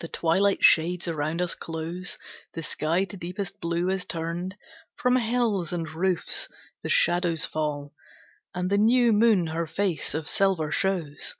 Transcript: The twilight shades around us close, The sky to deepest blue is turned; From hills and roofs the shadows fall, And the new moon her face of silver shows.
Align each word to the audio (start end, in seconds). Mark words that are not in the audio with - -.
The 0.00 0.08
twilight 0.08 0.62
shades 0.62 1.08
around 1.08 1.40
us 1.40 1.54
close, 1.54 2.18
The 2.52 2.62
sky 2.62 3.04
to 3.06 3.16
deepest 3.16 3.58
blue 3.58 3.88
is 3.88 4.04
turned; 4.04 4.54
From 4.96 5.16
hills 5.16 5.72
and 5.72 5.88
roofs 5.88 6.50
the 6.82 6.90
shadows 6.90 7.46
fall, 7.46 7.94
And 8.54 8.68
the 8.68 8.76
new 8.76 9.14
moon 9.14 9.46
her 9.46 9.66
face 9.66 10.12
of 10.12 10.28
silver 10.28 10.70
shows. 10.70 11.36